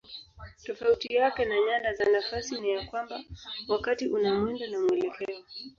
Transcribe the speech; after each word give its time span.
Tofauti 0.63 1.13
yake 1.15 1.45
na 1.45 1.55
nyanda 1.65 1.93
za 1.93 2.05
nafasi 2.05 2.61
ni 2.61 2.69
ya 2.69 2.85
kwamba 2.85 3.21
wakati 3.67 4.07
una 4.07 4.35
mwendo 4.39 4.67
na 4.67 4.79
mwelekeo. 4.79 5.37